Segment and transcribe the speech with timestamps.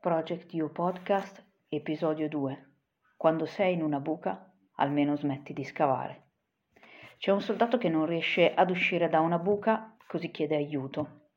[0.00, 2.70] Project You Podcast, episodio 2.
[3.16, 6.30] Quando sei in una buca, almeno smetti di scavare.
[7.18, 11.28] C'è un soldato che non riesce ad uscire da una buca, così chiede aiuto.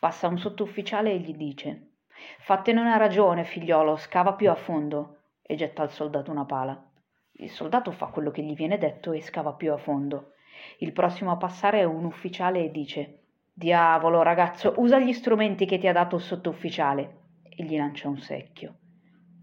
[0.00, 1.92] Passa un sottufficiale e gli dice:
[2.40, 6.90] Fattene una ragione, figliolo, scava più a fondo, e getta al soldato una pala.
[7.34, 10.32] Il soldato fa quello che gli viene detto e scava più a fondo.
[10.78, 13.23] Il prossimo a passare è un ufficiale e dice:
[13.56, 18.18] Diavolo, ragazzo, usa gli strumenti che ti ha dato il sottufficiale, e gli lancia un
[18.18, 18.78] secchio.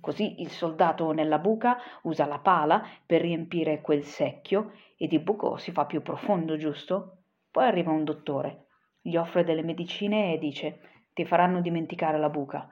[0.02, 5.56] Così il soldato nella buca usa la pala per riempire quel secchio ed il buco
[5.56, 7.20] si fa più profondo, giusto?
[7.50, 8.66] Poi arriva un dottore,
[9.00, 10.80] gli offre delle medicine e dice
[11.14, 12.67] ti faranno dimenticare la buca.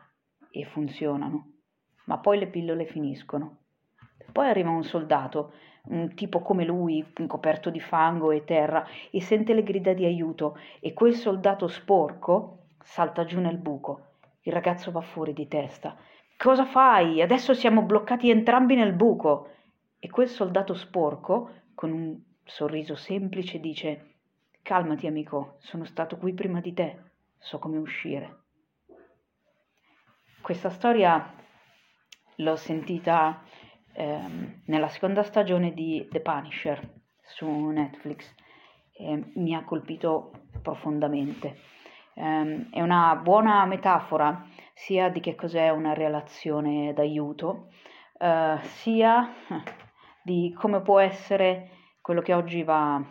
[0.51, 1.53] E funzionano.
[2.05, 3.59] Ma poi le pillole finiscono.
[4.31, 9.53] Poi arriva un soldato, un tipo come lui, coperto di fango e terra, e sente
[9.53, 14.07] le grida di aiuto, e quel soldato sporco salta giù nel buco.
[14.41, 15.97] Il ragazzo va fuori di testa
[16.41, 17.21] Cosa fai?
[17.21, 19.55] Adesso siamo bloccati entrambi nel buco.
[19.99, 24.13] E quel soldato sporco, con un sorriso semplice, dice
[24.61, 28.43] Calmati, amico, sono stato qui prima di te, so come uscire.
[30.39, 31.35] Questa storia
[32.37, 33.43] l'ho sentita
[33.99, 36.79] ehm, nella seconda stagione di The Punisher
[37.21, 38.33] su Netflix
[38.93, 41.57] e mi ha colpito profondamente.
[42.15, 47.67] Um, è una buona metafora sia di che cos'è una relazione d'aiuto,
[48.19, 49.33] uh, sia
[50.23, 51.69] di come può essere
[52.01, 53.01] quello che oggi va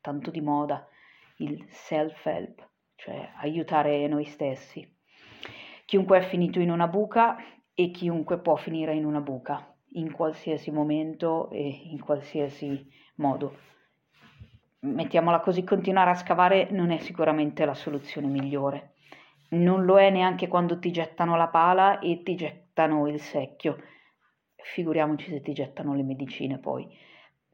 [0.00, 0.86] tanto di moda,
[1.36, 4.86] il self-help, cioè aiutare noi stessi.
[5.86, 7.36] Chiunque è finito in una buca
[7.74, 13.56] e chiunque può finire in una buca, in qualsiasi momento e in qualsiasi modo.
[14.80, 18.94] Mettiamola così, continuare a scavare non è sicuramente la soluzione migliore
[19.54, 23.78] non lo è neanche quando ti gettano la pala e ti gettano il secchio.
[24.56, 26.88] Figuriamoci se ti gettano le medicine poi.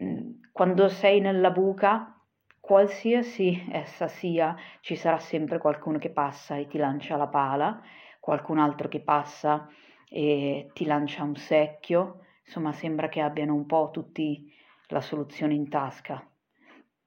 [0.03, 2.17] Mm, quando sei nella buca,
[2.59, 7.83] qualsiasi essa sia, ci sarà sempre qualcuno che passa e ti lancia la pala,
[8.21, 9.69] qualcun altro che passa
[10.09, 12.21] e ti lancia un secchio.
[12.51, 14.53] Insomma, sembra che abbiano un po' tutti
[14.89, 16.21] la soluzione in tasca.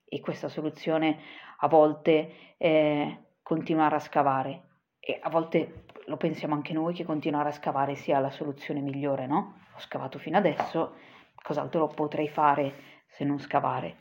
[0.05, 1.19] E questa soluzione
[1.57, 4.69] a volte è continuare a scavare,
[5.01, 9.27] e a volte lo pensiamo anche noi che continuare a scavare sia la soluzione migliore,
[9.27, 9.59] no?
[9.75, 10.95] Ho scavato fino adesso,
[11.35, 13.97] cos'altro potrei fare se non scavare?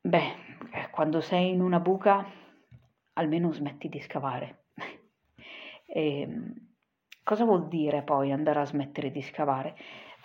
[0.00, 0.34] Beh,
[0.72, 2.26] eh, quando sei in una buca,
[3.12, 4.64] almeno smetti di scavare.
[5.86, 6.54] e, ehm,
[7.22, 9.76] cosa vuol dire poi andare a smettere di scavare?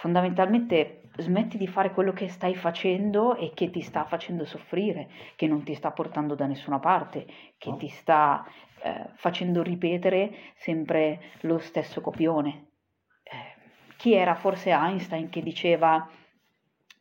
[0.04, 5.48] Fondamentalmente smetti di fare quello che stai facendo e che ti sta facendo soffrire, che
[5.48, 7.26] non ti sta portando da nessuna parte,
[7.58, 8.46] che ti sta
[8.82, 12.66] eh, facendo ripetere sempre lo stesso copione.
[13.24, 13.62] Eh,
[13.96, 16.06] chi era forse Einstein che diceva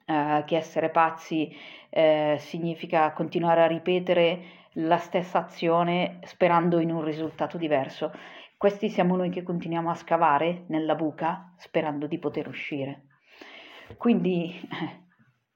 [0.04, 1.52] eh, che essere pazzi
[1.90, 8.12] eh, significa continuare a ripetere la stessa azione sperando in un risultato diverso?
[8.62, 13.06] Questi siamo noi che continuiamo a scavare nella buca sperando di poter uscire.
[13.96, 14.54] Quindi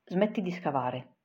[0.06, 1.18] smetti di scavare.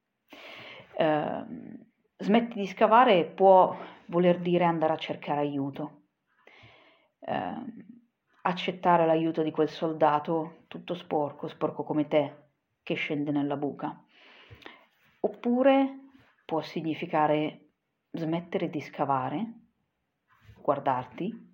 [0.96, 1.84] Uh,
[2.18, 3.76] smetti di scavare può
[4.06, 6.04] voler dire andare a cercare aiuto,
[7.22, 7.66] uh,
[8.44, 12.50] accettare l'aiuto di quel soldato tutto sporco, sporco come te,
[12.84, 14.00] che scende nella buca.
[15.22, 16.12] Oppure
[16.46, 17.70] può significare
[18.12, 19.54] smettere di scavare,
[20.62, 21.50] guardarti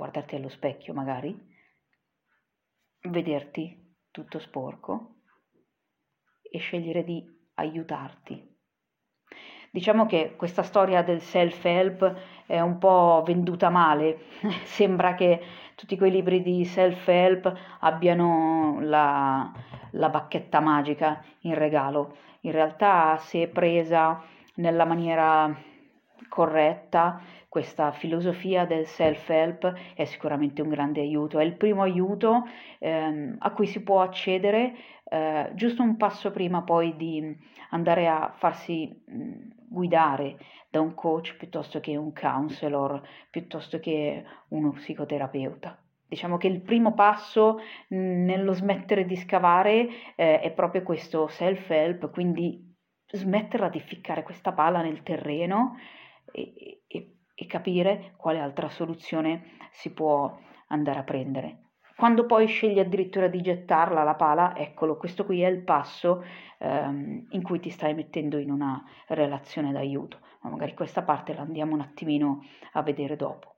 [0.00, 1.38] guardarti allo specchio magari,
[3.02, 5.16] vederti tutto sporco
[6.40, 7.22] e scegliere di
[7.56, 8.48] aiutarti.
[9.70, 12.14] Diciamo che questa storia del self-help
[12.46, 14.24] è un po' venduta male,
[14.64, 15.38] sembra che
[15.74, 19.52] tutti quei libri di self-help abbiano la,
[19.92, 22.16] la bacchetta magica in regalo.
[22.40, 24.24] In realtà se presa
[24.54, 25.54] nella maniera
[26.28, 27.20] corretta
[27.50, 32.44] questa filosofia del self-help è sicuramente un grande aiuto, è il primo aiuto
[32.78, 34.74] ehm, a cui si può accedere
[35.04, 37.36] eh, giusto un passo prima poi di
[37.70, 39.32] andare a farsi mh,
[39.68, 40.36] guidare
[40.70, 45.76] da un coach piuttosto che un counselor, piuttosto che uno psicoterapeuta.
[46.06, 47.58] Diciamo che il primo passo
[47.88, 52.68] nello smettere di scavare eh, è proprio questo self-help, quindi
[53.12, 55.76] smetterla di ficcare questa pala nel terreno
[56.32, 60.36] e, e, e capire quale altra soluzione si può
[60.68, 61.70] andare a prendere.
[62.00, 66.24] Quando poi scegli addirittura di gettarla la pala, eccolo, questo qui è il passo
[66.58, 71.42] ehm, in cui ti stai mettendo in una relazione d'aiuto, ma magari questa parte la
[71.42, 72.42] andiamo un attimino
[72.72, 73.56] a vedere dopo.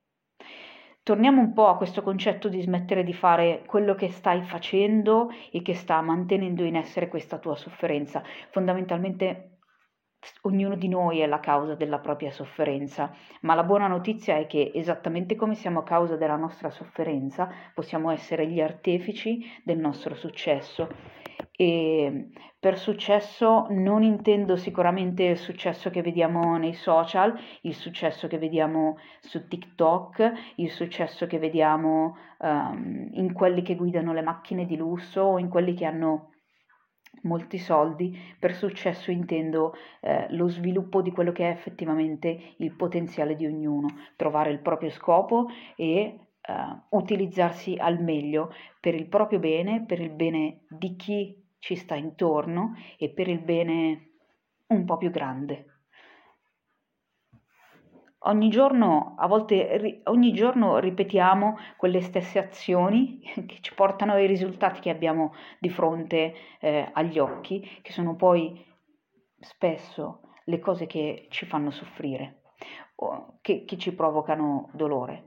[1.04, 5.62] Torniamo un po' a questo concetto di smettere di fare quello che stai facendo e
[5.62, 8.24] che sta mantenendo in essere questa tua sofferenza.
[8.50, 9.58] Fondamentalmente
[10.42, 14.70] ognuno di noi è la causa della propria sofferenza, ma la buona notizia è che
[14.74, 20.88] esattamente come siamo causa della nostra sofferenza, possiamo essere gli artefici del nostro successo.
[21.54, 22.28] E
[22.58, 28.98] per successo non intendo sicuramente il successo che vediamo nei social, il successo che vediamo
[29.20, 35.22] su TikTok, il successo che vediamo um, in quelli che guidano le macchine di lusso
[35.22, 36.31] o in quelli che hanno
[37.22, 43.36] molti soldi, per successo intendo eh, lo sviluppo di quello che è effettivamente il potenziale
[43.36, 46.18] di ognuno, trovare il proprio scopo e eh,
[46.90, 52.74] utilizzarsi al meglio per il proprio bene, per il bene di chi ci sta intorno
[52.98, 54.08] e per il bene
[54.68, 55.71] un po' più grande.
[58.24, 64.80] Ogni giorno, a volte ogni giorno ripetiamo quelle stesse azioni che ci portano ai risultati
[64.80, 68.64] che abbiamo di fronte eh, agli occhi, che sono poi
[69.40, 72.42] spesso le cose che ci fanno soffrire,
[73.40, 75.24] che, che ci provocano dolore.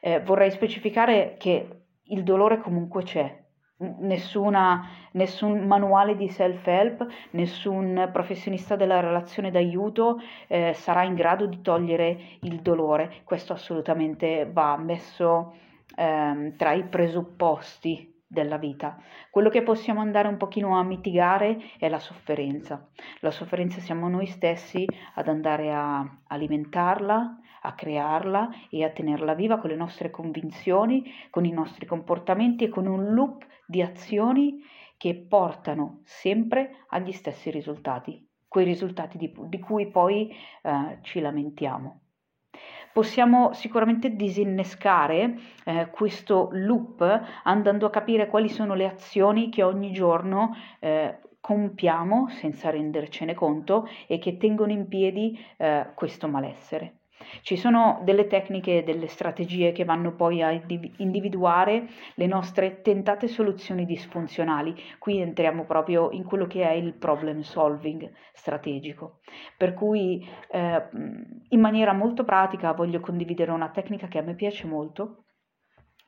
[0.00, 3.45] Eh, vorrei specificare che il dolore comunque c'è,
[3.78, 11.60] Nessuna, nessun manuale di self-help, nessun professionista della relazione d'aiuto eh, sarà in grado di
[11.60, 13.16] togliere il dolore.
[13.24, 15.54] Questo assolutamente va messo
[15.94, 19.00] eh, tra i presupposti della vita.
[19.30, 22.88] Quello che possiamo andare un pochino a mitigare è la sofferenza.
[23.20, 24.84] La sofferenza siamo noi stessi
[25.14, 31.44] ad andare a alimentarla, a crearla e a tenerla viva con le nostre convinzioni, con
[31.44, 34.62] i nostri comportamenti e con un loop di azioni
[34.96, 40.30] che portano sempre agli stessi risultati, quei risultati di, di cui poi
[40.62, 42.00] eh, ci lamentiamo.
[42.96, 47.02] Possiamo sicuramente disinnescare eh, questo loop
[47.42, 53.86] andando a capire quali sono le azioni che ogni giorno eh, compiamo senza rendercene conto
[54.06, 56.95] e che tengono in piedi eh, questo malessere.
[57.42, 60.50] Ci sono delle tecniche, delle strategie che vanno poi a
[60.98, 64.74] individuare le nostre tentate soluzioni disfunzionali.
[64.98, 69.20] Qui entriamo proprio in quello che è il problem solving strategico.
[69.56, 70.88] Per cui eh,
[71.48, 75.25] in maniera molto pratica voglio condividere una tecnica che a me piace molto,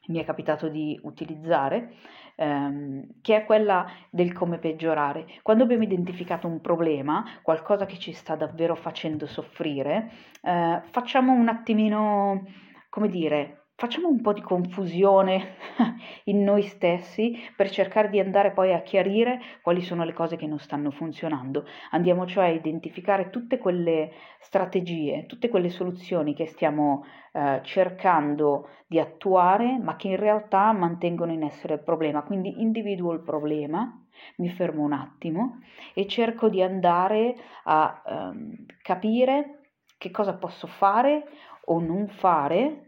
[0.08, 1.94] mi è capitato di utilizzare,
[2.37, 5.26] ehm, che è quella del come peggiorare.
[5.43, 10.10] Quando abbiamo identificato un problema, qualcosa che ci sta davvero facendo soffrire,
[10.43, 12.44] eh, facciamo un attimino,
[12.88, 15.54] come dire, facciamo un po' di confusione
[16.25, 20.48] in noi stessi per cercare di andare poi a chiarire quali sono le cose che
[20.48, 21.64] non stanno funzionando.
[21.92, 24.10] Andiamo cioè a identificare tutte quelle
[24.41, 31.31] strategie, tutte quelle soluzioni che stiamo eh, cercando di attuare, ma che in realtà mantengono
[31.31, 32.24] in essere il problema.
[32.24, 33.96] Quindi individuo il problema,
[34.38, 35.60] mi fermo un attimo
[35.94, 39.60] e cerco di andare a ehm, capire
[39.96, 41.29] che cosa posso fare
[41.67, 42.87] o non fare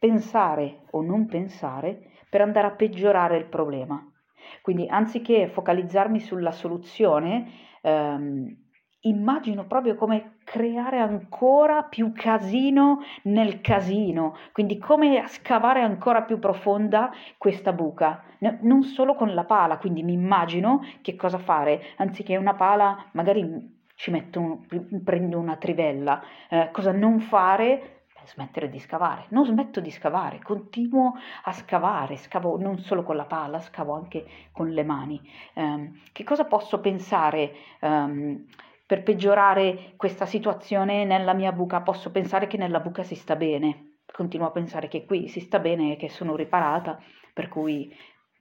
[0.00, 4.04] pensare o non pensare per andare a peggiorare il problema.
[4.62, 7.50] Quindi anziché focalizzarmi sulla soluzione,
[7.82, 8.56] ehm,
[9.02, 17.10] immagino proprio come creare ancora più casino nel casino, quindi come scavare ancora più profonda
[17.38, 22.36] questa buca, N- non solo con la pala, quindi mi immagino che cosa fare, anziché
[22.36, 28.78] una pala magari ci metto un, prendo una trivella, eh, cosa non fare smettere di
[28.78, 29.26] scavare.
[29.30, 34.26] Non smetto di scavare, continuo a scavare, scavo non solo con la pala, scavo anche
[34.52, 35.20] con le mani.
[35.54, 38.44] Um, che cosa posso pensare um,
[38.86, 41.80] per peggiorare questa situazione nella mia buca?
[41.80, 45.58] Posso pensare che nella buca si sta bene, continuo a pensare che qui si sta
[45.58, 47.00] bene e che sono riparata,
[47.32, 47.94] per cui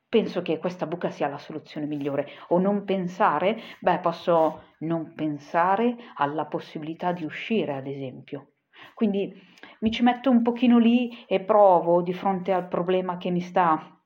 [0.09, 2.27] penso che questa buca sia la soluzione migliore.
[2.49, 8.53] O non pensare, beh, posso non pensare alla possibilità di uscire, ad esempio.
[8.93, 9.33] Quindi
[9.79, 13.99] mi ci metto un pochino lì e provo di fronte al problema che mi sta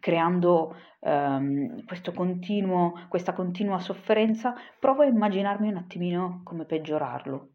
[0.00, 7.52] creando ehm, continuo, questa continua sofferenza, provo a immaginarmi un attimino come peggiorarlo.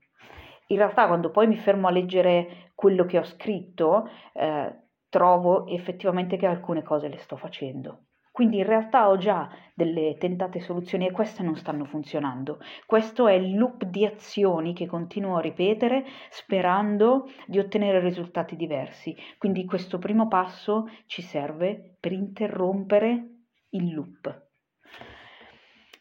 [0.68, 4.76] In realtà quando poi mi fermo a leggere quello che ho scritto, eh,
[5.10, 8.06] trovo effettivamente che alcune cose le sto facendo.
[8.40, 12.60] Quindi in realtà ho già delle tentate soluzioni e queste non stanno funzionando.
[12.86, 19.14] Questo è il loop di azioni che continuo a ripetere sperando di ottenere risultati diversi.
[19.38, 23.28] Quindi questo primo passo ci serve per interrompere
[23.72, 24.48] il loop.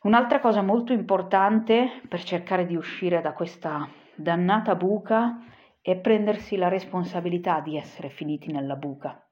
[0.02, 5.42] Un'altra cosa molto importante per cercare di uscire da questa dannata buca
[5.80, 9.27] è prendersi la responsabilità di essere finiti nella buca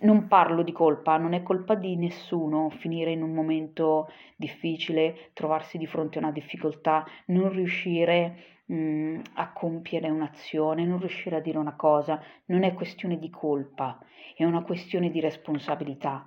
[0.00, 5.78] non parlo di colpa, non è colpa di nessuno finire in un momento difficile, trovarsi
[5.78, 11.58] di fronte a una difficoltà, non riuscire mh, a compiere un'azione, non riuscire a dire
[11.58, 13.98] una cosa, non è questione di colpa,
[14.36, 16.26] è una questione di responsabilità.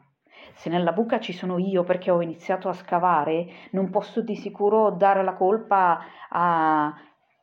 [0.53, 4.91] Se nella buca ci sono io perché ho iniziato a scavare, non posso di sicuro
[4.91, 6.93] dare la colpa a,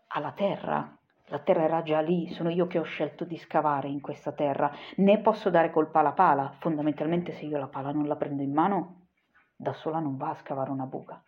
[0.09, 1.00] alla terra,
[1.31, 4.71] la terra era già lì, sono io che ho scelto di scavare in questa terra,
[4.97, 6.53] né posso dare colpa alla pala.
[6.59, 9.07] Fondamentalmente se io la pala non la prendo in mano,
[9.55, 11.23] da sola non va a scavare una buca.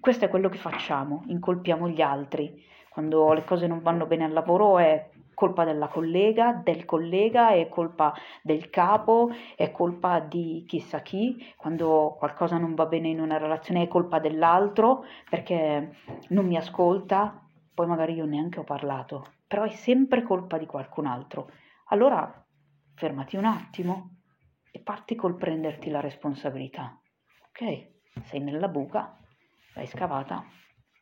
[0.00, 2.64] Questo è quello che facciamo, incolpiamo gli altri.
[2.88, 7.68] Quando le cose non vanno bene al lavoro è colpa della collega, del collega, è
[7.68, 8.12] colpa
[8.42, 13.82] del capo, è colpa di chissà chi, quando qualcosa non va bene in una relazione
[13.82, 15.96] è colpa dell'altro perché
[16.28, 17.42] non mi ascolta,
[17.74, 21.50] poi magari io neanche ho parlato, però è sempre colpa di qualcun altro.
[21.88, 22.44] Allora
[22.94, 24.16] fermati un attimo
[24.70, 27.00] e parti col prenderti la responsabilità.
[27.48, 29.16] Ok, sei nella buca,
[29.74, 30.44] l'hai scavata,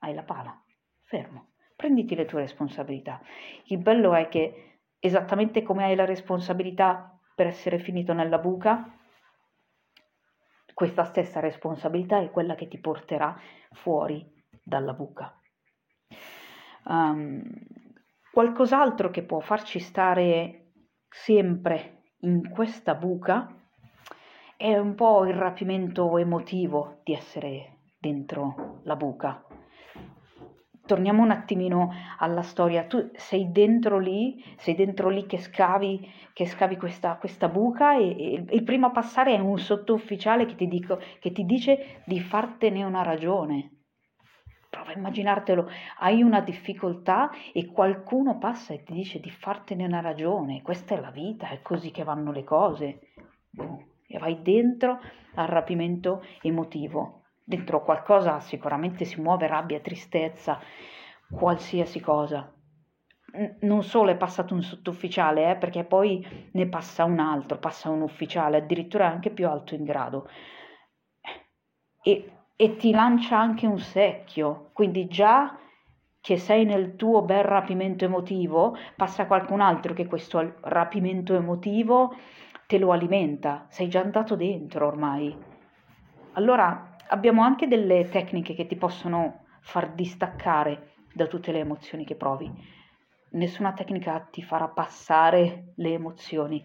[0.01, 0.63] hai la pala,
[1.05, 3.21] fermo, prenditi le tue responsabilità.
[3.65, 8.97] Il bello è che esattamente come hai la responsabilità per essere finito nella buca,
[10.75, 13.39] questa stessa responsabilità è quella che ti porterà
[13.73, 14.27] fuori
[14.63, 15.39] dalla buca.
[16.85, 17.43] Um,
[18.33, 20.73] qualcos'altro che può farci stare
[21.09, 23.55] sempre in questa buca
[24.57, 29.45] è un po' il rapimento emotivo di essere dentro la buca.
[30.85, 32.85] Torniamo un attimino alla storia.
[32.85, 38.11] Tu sei dentro lì, sei dentro lì che scavi, che scavi questa, questa buca e,
[38.11, 42.21] e, il primo a passare è un sottufficiale che ti, dico, che ti dice di
[42.21, 43.80] fartene una ragione
[44.71, 50.01] Prova a immaginartelo, hai una difficoltà e qualcuno passa e ti dice di fartene una
[50.01, 53.01] ragione, questa è la vita, è così che vanno le cose.
[53.51, 55.01] Boh, e vai dentro
[55.35, 57.25] al rapimento emotivo.
[57.43, 60.61] Dentro qualcosa sicuramente si muove rabbia, tristezza,
[61.29, 62.53] qualsiasi cosa.
[63.63, 68.03] Non solo è passato un sottufficiale, eh, perché poi ne passa un altro, passa un
[68.03, 70.29] ufficiale, addirittura anche più alto in grado.
[72.03, 75.57] E e ti lancia anche un secchio, quindi già
[76.21, 82.15] che sei nel tuo bel rapimento emotivo, passa qualcun altro che questo rapimento emotivo
[82.67, 85.35] te lo alimenta, sei già andato dentro ormai.
[86.33, 92.15] Allora abbiamo anche delle tecniche che ti possono far distaccare da tutte le emozioni che
[92.15, 92.53] provi.
[93.31, 96.63] Nessuna tecnica ti farà passare le emozioni,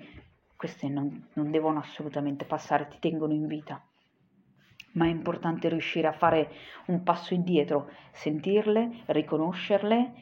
[0.58, 3.82] queste non, non devono assolutamente passare, ti tengono in vita
[4.96, 6.52] ma è importante riuscire a fare
[6.88, 10.14] un passo indietro, sentirle, riconoscerle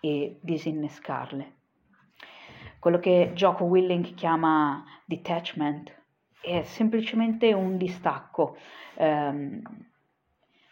[0.00, 1.54] e disinnescarle.
[2.78, 5.94] Quello che Jocko Willing chiama detachment
[6.40, 8.56] è semplicemente un distacco.
[8.96, 9.60] Um,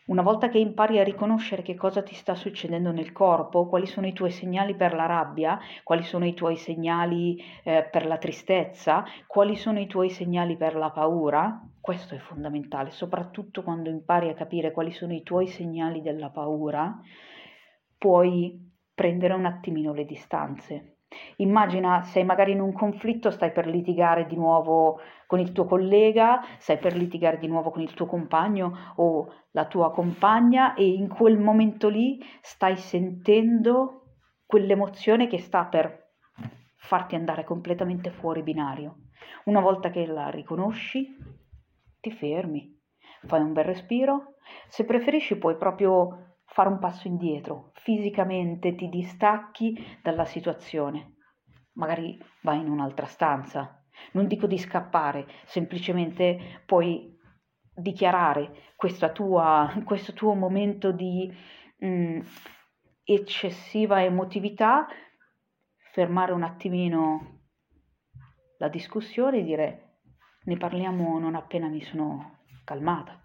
[0.08, 4.06] una volta che impari a riconoscere che cosa ti sta succedendo nel corpo, quali sono
[4.06, 9.04] i tuoi segnali per la rabbia, quali sono i tuoi segnali eh, per la tristezza,
[9.26, 14.34] quali sono i tuoi segnali per la paura, questo è fondamentale, soprattutto quando impari a
[14.34, 16.98] capire quali sono i tuoi segnali della paura,
[17.98, 20.98] puoi prendere un attimino le distanze.
[21.37, 26.40] Immagina sei magari in un conflitto, stai per litigare di nuovo con il tuo collega,
[26.58, 31.08] stai per litigare di nuovo con il tuo compagno o la tua compagna e in
[31.08, 34.02] quel momento lì stai sentendo
[34.46, 36.06] quell'emozione che sta per
[36.76, 38.96] farti andare completamente fuori binario.
[39.44, 41.16] Una volta che la riconosci,
[42.00, 42.75] ti fermi,
[43.26, 44.34] fai un bel respiro,
[44.68, 46.27] se preferisci puoi proprio
[46.58, 51.18] fare un passo indietro, fisicamente ti distacchi dalla situazione,
[51.74, 53.80] magari vai in un'altra stanza.
[54.14, 57.16] Non dico di scappare, semplicemente puoi
[57.72, 58.74] dichiarare
[59.12, 61.32] tua, questo tuo momento di
[61.76, 62.20] mh, mm,
[63.04, 64.88] eccessiva emotività,
[65.92, 67.42] fermare un attimino
[68.58, 70.00] la discussione e dire
[70.42, 73.22] ne parliamo non appena mi sono calmata.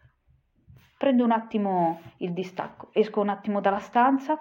[1.04, 4.40] Prendo un attimo il distacco, esco un attimo dalla stanza,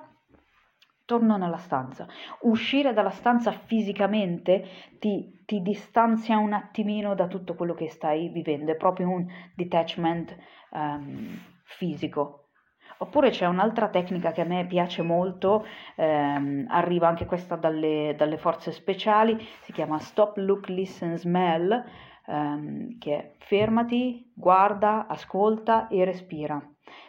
[1.05, 2.07] torno nella stanza.
[2.43, 4.65] Uscire dalla stanza fisicamente
[5.01, 9.27] ti, ti distanzia un attimino da tutto quello che stai vivendo, è proprio un
[9.57, 10.37] detachment
[10.71, 12.51] um, fisico.
[12.99, 15.67] Oppure c'è un'altra tecnica che a me piace molto,
[15.97, 21.85] ehm, arriva anche questa dalle, dalle, forze speciali, si chiama Stop, Look, Listen, Smell,
[22.27, 26.61] ehm, che è fermati, guarda, ascolta e respira.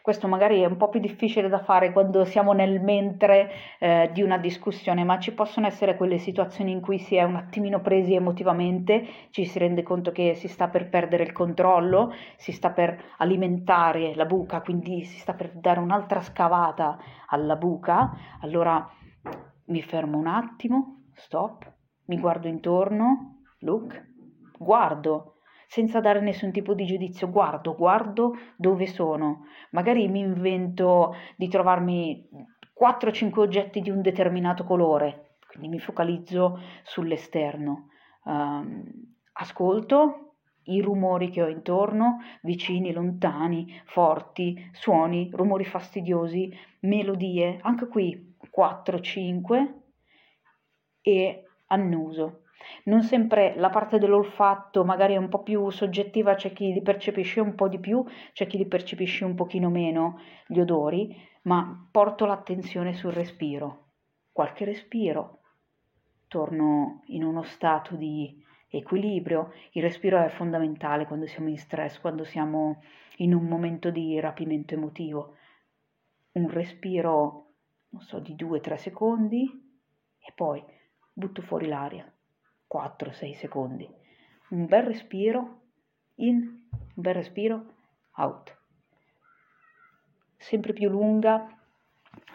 [0.02, 4.22] Questo magari è un po' più difficile da fare quando siamo nel mentre eh, di
[4.22, 8.14] una discussione, ma ci possono essere quelle situazioni in cui si è un attimino presi
[8.14, 13.02] emotivamente, ci si rende conto che si sta per perdere il controllo, si sta per
[13.18, 18.12] alimentare la buca, quindi si sta per dare un'altra scavata alla buca.
[18.42, 18.88] Allora
[19.66, 21.72] mi fermo un attimo, stop,
[22.06, 24.12] mi guardo intorno, look,
[24.64, 25.34] guardo
[25.68, 29.46] senza dare nessun tipo di giudizio, guardo, guardo dove sono.
[29.72, 32.30] Magari mi invento di trovarmi
[32.80, 37.88] 4-5 oggetti di un determinato colore, quindi mi focalizzo sull'esterno.
[38.26, 38.84] Um,
[39.34, 48.36] ascolto i rumori che ho intorno, vicini, lontani, forti, suoni, rumori fastidiosi, melodie, anche qui
[48.56, 49.74] 4-5
[51.02, 52.43] e annuso.
[52.86, 57.40] Non sempre la parte dell'olfatto magari è un po' più soggettiva, c'è chi li percepisce
[57.40, 58.04] un po' di più,
[58.34, 63.92] c'è chi li percepisce un pochino meno gli odori, ma porto l'attenzione sul respiro.
[64.32, 65.40] Qualche respiro,
[66.28, 69.54] torno in uno stato di equilibrio.
[69.72, 72.82] Il respiro è fondamentale quando siamo in stress, quando siamo
[73.18, 75.36] in un momento di rapimento emotivo.
[76.34, 77.52] Un respiro,
[77.90, 79.48] non so, di 2-3 secondi
[80.18, 80.64] e poi
[81.14, 82.12] butto fuori l'aria.
[82.74, 83.88] 4-6 secondi.
[84.50, 85.62] Un bel respiro
[86.16, 87.66] in, un bel respiro
[88.16, 88.58] out.
[90.38, 91.48] Sempre più lunga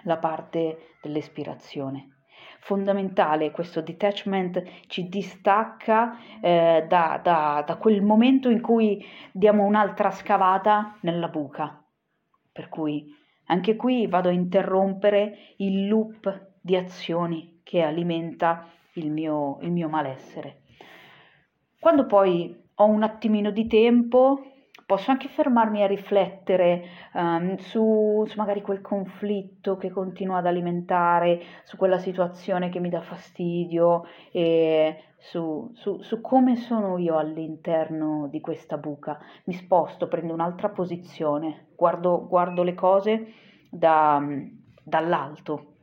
[0.03, 2.15] la parte dell'espirazione.
[2.61, 10.11] Fondamentale questo detachment ci distacca eh, da, da, da quel momento in cui diamo un'altra
[10.11, 11.83] scavata nella buca.
[12.53, 13.15] Per cui
[13.47, 19.89] anche qui vado a interrompere il loop di azioni che alimenta il mio, il mio
[19.89, 20.63] malessere.
[21.81, 24.43] Quando poi ho un attimino di tempo,
[24.89, 26.83] posso anche fermarmi a riflettere
[27.13, 32.89] um, su, su, magari quel conflitto che continua ad alimentare, su quella situazione che mi
[32.89, 39.19] dà fastidio e su, su, su come sono io all'interno di questa buca.
[39.45, 43.33] Mi sposto, prendo un'altra posizione, guardo, guardo le cose
[43.69, 44.25] da,
[44.83, 45.75] dall'alto,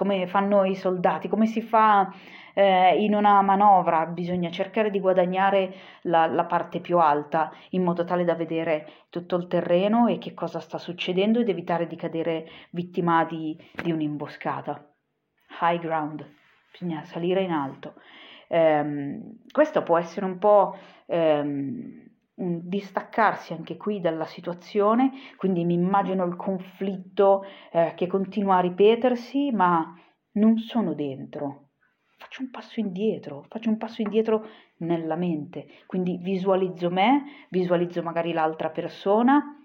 [0.00, 2.10] come fanno i soldati, come si fa
[2.54, 8.02] eh, in una manovra bisogna cercare di guadagnare la, la, parte più alta in modo
[8.04, 12.48] tale da vedere tutto il terreno e che cosa sta succedendo ed evitare di cadere
[12.70, 14.90] vittima di, di un'imboscata.
[15.60, 16.26] High ground,
[16.72, 17.92] bisogna salire in alto.
[18.48, 22.09] Um, questo può essere un po' um,
[22.40, 29.50] distaccarsi anche qui dalla situazione, quindi mi immagino il conflitto eh, che continua a ripetersi,
[29.52, 29.94] ma
[30.32, 31.70] non sono dentro,
[32.16, 34.46] faccio un passo indietro, faccio un passo indietro
[34.78, 39.56] nella mente, quindi visualizzo me, visualizzo magari l'altra persona,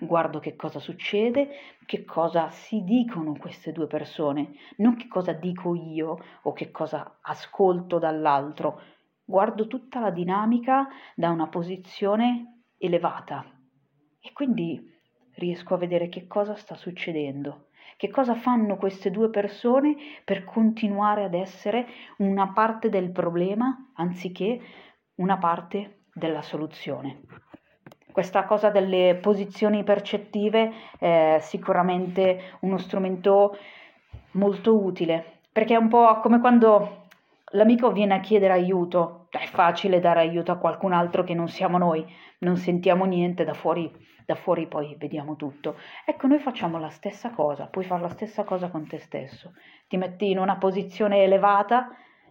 [0.00, 1.50] guardo che cosa succede,
[1.84, 7.18] che cosa si dicono queste due persone, non che cosa dico io o che cosa
[7.20, 8.80] ascolto dall'altro,
[9.30, 13.44] guardo tutta la dinamica da una posizione elevata
[14.20, 14.78] e quindi
[15.36, 17.68] riesco a vedere che cosa sta succedendo.
[17.96, 21.86] Che cosa fanno queste due persone per continuare ad essere
[22.18, 24.60] una parte del problema anziché
[25.16, 27.20] una parte della soluzione?
[28.10, 33.56] Questa cosa delle posizioni percettive è sicuramente uno strumento
[34.32, 37.06] molto utile, perché è un po' come quando
[37.52, 41.78] l'amico viene a chiedere aiuto, è facile dare aiuto a qualcun altro che non siamo
[41.78, 42.04] noi,
[42.40, 45.76] non sentiamo niente da fuori da fuori poi vediamo tutto.
[46.04, 49.54] Ecco, noi facciamo la stessa cosa, puoi fare la stessa cosa con te stesso.
[49.88, 51.88] Ti metti in una posizione elevata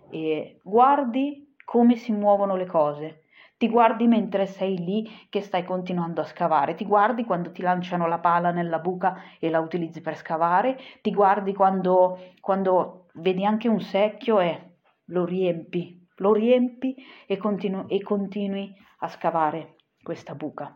[0.09, 3.23] e guardi come si muovono le cose.
[3.57, 8.07] Ti guardi mentre sei lì che stai continuando a scavare, ti guardi quando ti lanciano
[8.07, 13.67] la pala nella buca e la utilizzi per scavare, ti guardi quando, quando vedi anche
[13.67, 16.95] un secchio e lo riempi, lo riempi
[17.27, 20.75] e, continu- e continui a scavare questa buca.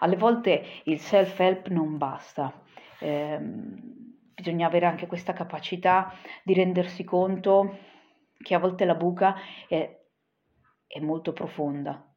[0.00, 2.62] Alle volte il self-help non basta,
[2.98, 7.78] eh, bisogna avere anche questa capacità di rendersi conto
[8.36, 9.34] che a volte la buca
[9.68, 9.98] è,
[10.86, 12.12] è molto profonda.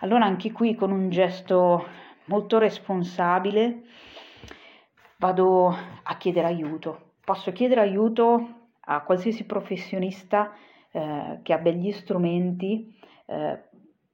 [0.00, 1.86] Allora anche qui con un gesto
[2.26, 3.82] molto responsabile
[5.18, 5.68] vado
[6.02, 7.14] a chiedere aiuto.
[7.24, 8.57] Posso chiedere aiuto
[8.90, 10.52] a qualsiasi professionista
[10.90, 13.62] eh, che abbia gli strumenti eh,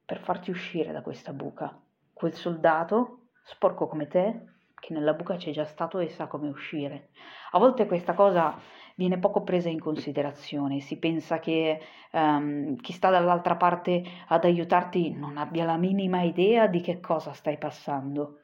[0.05, 1.79] per farti uscire da questa buca.
[2.13, 4.41] Quel soldato, sporco come te,
[4.79, 7.09] che nella buca c'è già stato e sa come uscire.
[7.51, 8.59] A volte questa cosa
[8.95, 11.79] viene poco presa in considerazione, si pensa che
[12.11, 17.33] um, chi sta dall'altra parte ad aiutarti non abbia la minima idea di che cosa
[17.33, 18.39] stai passando.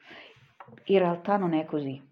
[0.86, 2.11] In realtà non è così.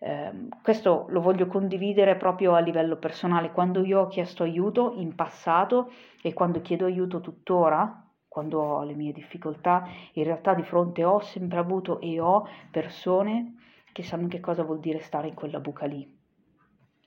[0.00, 3.50] Eh, questo lo voglio condividere proprio a livello personale.
[3.50, 5.90] Quando io ho chiesto aiuto in passato
[6.22, 11.20] e quando chiedo aiuto tuttora, quando ho le mie difficoltà, in realtà di fronte ho
[11.20, 13.56] sempre avuto e ho persone
[13.92, 16.16] che sanno che cosa vuol dire stare in quella buca lì.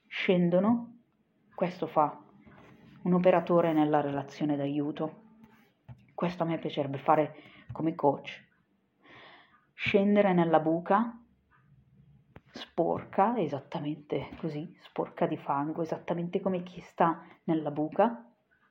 [0.07, 0.97] Scendono,
[1.55, 2.19] questo fa
[3.03, 5.19] un operatore nella relazione d'aiuto.
[6.13, 7.35] Questo a me piacerebbe fare
[7.71, 8.45] come coach.
[9.73, 11.20] Scendere nella buca
[12.81, 18.25] sporca, esattamente così, sporca di fango, esattamente come chi sta nella buca,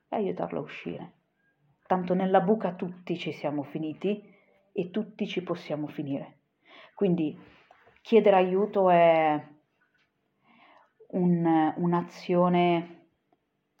[0.09, 1.11] e aiutarlo a uscire.
[1.87, 4.21] Tanto nella buca tutti ci siamo finiti
[4.73, 6.39] e tutti ci possiamo finire.
[6.93, 7.39] Quindi
[8.01, 9.47] chiedere aiuto è
[11.11, 13.05] un, un'azione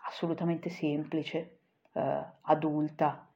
[0.07, 1.59] assolutamente semplice,
[1.91, 3.27] eh, adulta,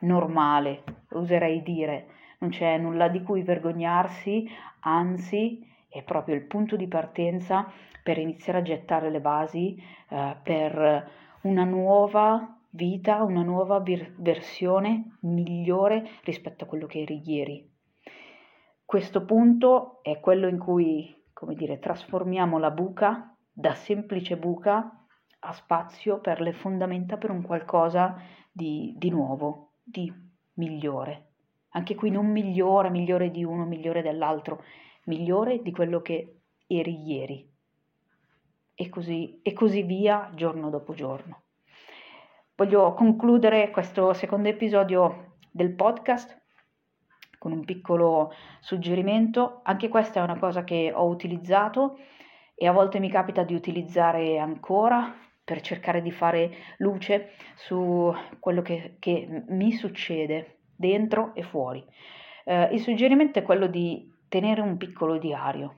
[0.00, 2.06] normale, oserei dire.
[2.38, 4.48] Non c'è nulla di cui vergognarsi,
[4.80, 7.70] anzi è proprio il punto di partenza
[8.02, 9.76] per iniziare a gettare le basi
[10.08, 11.10] eh, per
[11.42, 17.68] una nuova vita, una nuova vir- versione migliore rispetto a quello che eri ieri.
[18.84, 25.06] Questo punto è quello in cui, come dire, trasformiamo la buca da semplice buca
[25.40, 28.16] a spazio per le fondamenta per un qualcosa
[28.50, 30.12] di, di nuovo, di
[30.54, 31.26] migliore.
[31.70, 34.62] Anche qui non migliore, migliore di uno, migliore dell'altro,
[35.04, 37.48] migliore di quello che eri ieri.
[38.74, 41.42] E così, e così via giorno dopo giorno.
[42.54, 46.38] Voglio concludere questo secondo episodio del podcast
[47.38, 49.60] con un piccolo suggerimento.
[49.64, 51.98] Anche questa è una cosa che ho utilizzato
[52.54, 58.60] e a volte mi capita di utilizzare ancora per cercare di fare luce su quello
[58.60, 61.82] che, che mi succede dentro e fuori.
[62.44, 65.74] Eh, il suggerimento è quello di tenere un piccolo diario.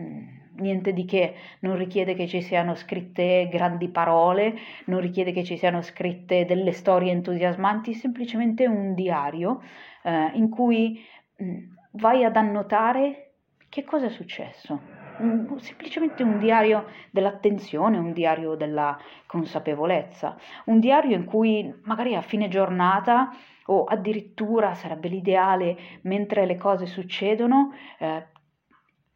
[0.00, 4.54] Mm, niente di che, non richiede che ci siano scritte grandi parole,
[4.86, 9.62] non richiede che ci siano scritte delle storie entusiasmanti, semplicemente un diario
[10.02, 10.98] eh, in cui
[11.40, 11.58] mm,
[11.92, 13.34] vai ad annotare
[13.68, 15.00] che cosa è successo.
[15.18, 22.22] Un, semplicemente un diario dell'attenzione, un diario della consapevolezza, un diario in cui magari a
[22.22, 23.30] fine giornata
[23.66, 28.26] o addirittura sarebbe l'ideale mentre le cose succedono, eh,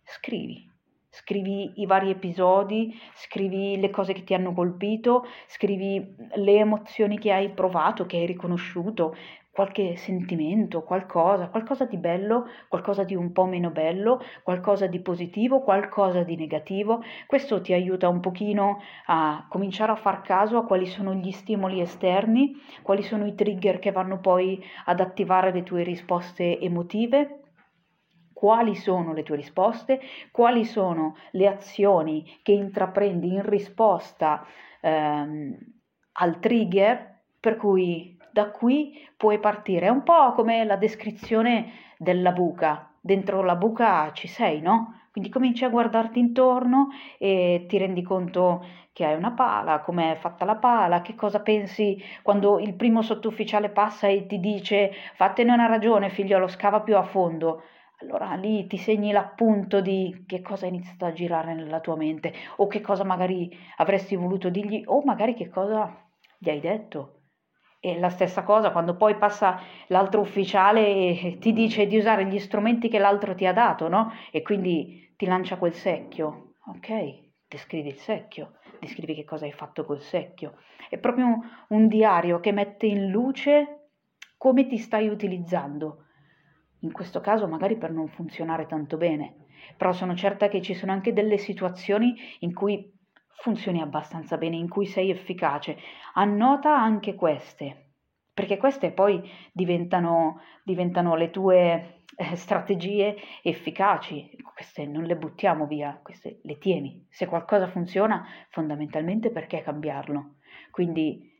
[0.04, 0.64] scrivi.
[1.08, 7.32] Scrivi i vari episodi, scrivi le cose che ti hanno colpito, scrivi le emozioni che
[7.32, 9.16] hai provato, che hai riconosciuto,
[9.56, 15.62] qualche sentimento, qualcosa, qualcosa di bello, qualcosa di un po' meno bello, qualcosa di positivo,
[15.62, 17.02] qualcosa di negativo.
[17.26, 21.80] Questo ti aiuta un pochino a cominciare a far caso a quali sono gli stimoli
[21.80, 27.40] esterni, quali sono i trigger che vanno poi ad attivare le tue risposte emotive
[28.34, 29.98] quali sono le tue risposte,
[30.30, 34.46] quali sono le azioni che intraprendi in risposta
[34.82, 35.56] ehm,
[36.12, 39.86] al trigger per cui da qui puoi partire.
[39.86, 42.90] È un po' come la descrizione della buca.
[43.00, 45.00] Dentro la buca ci sei, no?
[45.10, 50.16] Quindi cominci a guardarti intorno e ti rendi conto che hai una pala, come è
[50.16, 55.54] fatta la pala, che cosa pensi quando il primo sottufficiale passa e ti dice fatene
[55.54, 57.62] una ragione figliolo, scava più a fondo.
[58.02, 62.34] Allora lì ti segni l'appunto di che cosa è iniziato a girare nella tua mente
[62.56, 65.90] o che cosa magari avresti voluto dirgli o magari che cosa
[66.36, 67.15] gli hai detto
[67.86, 72.40] e la stessa cosa quando poi passa l'altro ufficiale e ti dice di usare gli
[72.40, 74.12] strumenti che l'altro ti ha dato, no?
[74.32, 76.54] E quindi ti lancia quel secchio.
[76.66, 76.88] Ok,
[77.46, 80.56] descrivi il secchio, descrivi che cosa hai fatto col secchio.
[80.90, 83.90] È proprio un, un diario che mette in luce
[84.36, 86.06] come ti stai utilizzando.
[86.80, 89.44] In questo caso magari per non funzionare tanto bene,
[89.76, 92.92] però sono certa che ci sono anche delle situazioni in cui
[93.36, 95.78] funzioni abbastanza bene, in cui sei efficace.
[96.14, 97.92] Annota anche queste,
[98.32, 104.36] perché queste poi diventano, diventano le tue eh, strategie efficaci.
[104.54, 107.06] Queste non le buttiamo via, queste le tieni.
[107.10, 110.36] Se qualcosa funziona, fondamentalmente perché cambiarlo?
[110.70, 111.34] Quindi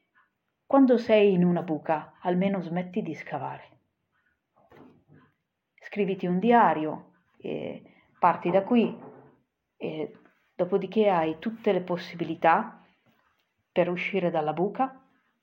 [0.67, 3.79] quando sei in una buca, almeno smetti di scavare.
[5.81, 7.83] Scriviti un diario e
[8.19, 8.99] parti da qui
[9.77, 10.13] e
[10.57, 12.83] dopodiché hai tutte le possibilità
[13.71, 15.01] per uscire dalla buca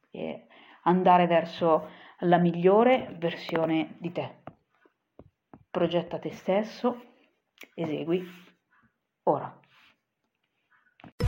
[0.09, 0.47] e
[0.83, 1.89] andare verso
[2.21, 4.41] la migliore versione di te.
[5.69, 7.01] Progetta te stesso,
[7.75, 8.27] esegui
[9.23, 9.62] ora.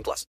[0.00, 0.26] 18 plus.